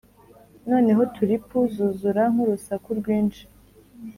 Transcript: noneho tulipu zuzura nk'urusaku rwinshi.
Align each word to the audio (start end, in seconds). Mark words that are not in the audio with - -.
noneho 0.69 1.01
tulipu 1.15 1.57
zuzura 1.75 2.23
nk'urusaku 2.33 2.89
rwinshi. 2.99 3.43